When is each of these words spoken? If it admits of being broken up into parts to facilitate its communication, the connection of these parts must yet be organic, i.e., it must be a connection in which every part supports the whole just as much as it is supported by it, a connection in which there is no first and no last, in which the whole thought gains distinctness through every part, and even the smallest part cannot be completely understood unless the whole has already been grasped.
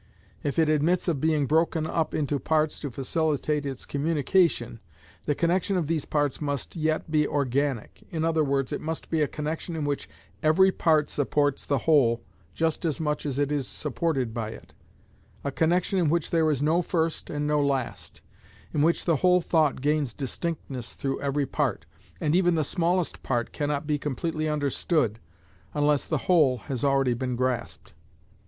If 0.41 0.57
it 0.57 0.67
admits 0.67 1.07
of 1.07 1.21
being 1.21 1.45
broken 1.45 1.85
up 1.85 2.15
into 2.15 2.39
parts 2.39 2.79
to 2.79 2.89
facilitate 2.89 3.67
its 3.67 3.85
communication, 3.85 4.79
the 5.25 5.35
connection 5.35 5.77
of 5.77 5.85
these 5.85 6.05
parts 6.05 6.41
must 6.41 6.75
yet 6.75 7.11
be 7.11 7.27
organic, 7.27 7.99
i.e., 8.11 8.17
it 8.19 8.81
must 8.81 9.11
be 9.11 9.21
a 9.21 9.27
connection 9.27 9.75
in 9.75 9.85
which 9.85 10.09
every 10.41 10.71
part 10.71 11.11
supports 11.11 11.67
the 11.67 11.77
whole 11.77 12.23
just 12.55 12.83
as 12.83 12.99
much 12.99 13.27
as 13.27 13.37
it 13.37 13.51
is 13.51 13.67
supported 13.67 14.33
by 14.33 14.49
it, 14.49 14.73
a 15.43 15.51
connection 15.51 15.99
in 15.99 16.09
which 16.09 16.31
there 16.31 16.49
is 16.49 16.63
no 16.63 16.81
first 16.81 17.29
and 17.29 17.45
no 17.45 17.63
last, 17.63 18.21
in 18.73 18.81
which 18.81 19.05
the 19.05 19.17
whole 19.17 19.39
thought 19.39 19.81
gains 19.81 20.15
distinctness 20.15 20.95
through 20.95 21.21
every 21.21 21.45
part, 21.45 21.85
and 22.19 22.35
even 22.35 22.55
the 22.55 22.63
smallest 22.63 23.21
part 23.21 23.51
cannot 23.53 23.85
be 23.85 23.99
completely 23.99 24.49
understood 24.49 25.19
unless 25.75 26.05
the 26.07 26.17
whole 26.25 26.57
has 26.57 26.83
already 26.83 27.13
been 27.13 27.35
grasped. 27.35 27.93